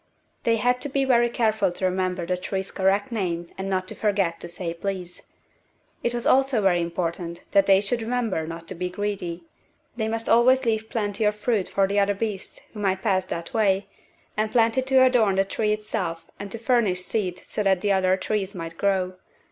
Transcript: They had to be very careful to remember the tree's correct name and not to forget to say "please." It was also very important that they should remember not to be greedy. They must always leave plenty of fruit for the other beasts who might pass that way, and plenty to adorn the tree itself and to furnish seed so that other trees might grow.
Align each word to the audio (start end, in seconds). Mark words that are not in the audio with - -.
They 0.41 0.55
had 0.55 0.81
to 0.81 0.89
be 0.89 1.05
very 1.05 1.29
careful 1.29 1.71
to 1.73 1.85
remember 1.85 2.25
the 2.25 2.35
tree's 2.35 2.71
correct 2.71 3.11
name 3.11 3.45
and 3.55 3.69
not 3.69 3.87
to 3.89 3.93
forget 3.93 4.39
to 4.39 4.47
say 4.47 4.73
"please." 4.73 5.27
It 6.01 6.11
was 6.15 6.25
also 6.25 6.59
very 6.59 6.81
important 6.81 7.41
that 7.51 7.67
they 7.67 7.81
should 7.81 8.01
remember 8.01 8.47
not 8.47 8.67
to 8.69 8.73
be 8.73 8.89
greedy. 8.89 9.43
They 9.97 10.07
must 10.07 10.27
always 10.27 10.65
leave 10.65 10.89
plenty 10.89 11.23
of 11.23 11.35
fruit 11.35 11.69
for 11.69 11.85
the 11.87 11.99
other 11.99 12.15
beasts 12.15 12.61
who 12.73 12.79
might 12.79 13.03
pass 13.03 13.27
that 13.27 13.53
way, 13.53 13.85
and 14.35 14.51
plenty 14.51 14.81
to 14.81 15.03
adorn 15.05 15.35
the 15.35 15.45
tree 15.45 15.71
itself 15.71 16.31
and 16.39 16.51
to 16.51 16.57
furnish 16.57 17.03
seed 17.03 17.37
so 17.37 17.61
that 17.61 17.85
other 17.85 18.17
trees 18.17 18.55
might 18.55 18.79
grow. 18.79 19.17